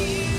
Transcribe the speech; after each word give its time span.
You. 0.00 0.29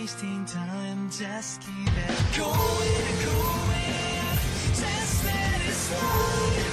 wasting 0.00 0.46
time, 0.46 1.10
just 1.10 1.60
keep 1.60 1.88
it 1.88 2.38
going, 2.38 3.16
going, 3.26 4.38
just 4.72 5.24
let 5.26 5.60
it 5.60 5.74
slide. 5.74 6.69